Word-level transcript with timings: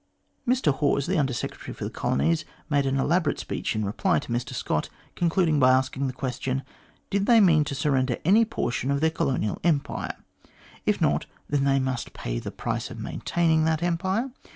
Mr 0.47 0.73
Hawes, 0.73 1.05
the 1.05 1.19
Under 1.19 1.31
Secretary 1.31 1.75
for 1.75 1.83
the 1.83 1.91
Colonies, 1.91 2.43
made 2.71 2.87
an 2.87 2.97
elaborate 2.97 3.37
speech 3.37 3.75
in 3.75 3.85
reply 3.85 4.17
to 4.17 4.29
Mr 4.31 4.53
Scott, 4.55 4.89
concluding 5.13 5.59
by 5.59 5.69
asking 5.69 6.07
the 6.07 6.11
question: 6.13 6.63
Did 7.11 7.27
they 7.27 7.39
mean 7.39 7.63
to 7.65 7.75
surrender 7.75 8.17
any 8.25 8.43
portion 8.43 8.89
of 8.89 8.99
their 8.99 9.11
Colonial 9.11 9.61
Empire? 9.63 10.15
If 10.87 11.01
not, 11.01 11.27
they 11.47 11.77
must 11.79 12.13
pay 12.13 12.39
the 12.39 12.49
price 12.49 12.89
of 12.89 12.97
maintaining 12.97 13.63
that 13.65 13.83
Empire. 13.83 14.31